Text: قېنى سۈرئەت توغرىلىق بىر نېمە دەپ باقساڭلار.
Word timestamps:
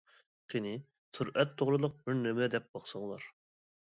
قېنى 0.53 0.71
سۈرئەت 1.17 1.51
توغرىلىق 1.61 1.99
بىر 2.07 2.17
نېمە 2.21 2.49
دەپ 2.57 2.67
باقساڭلار. 2.79 3.31